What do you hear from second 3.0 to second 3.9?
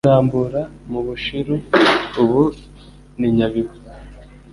ni Nyabihu),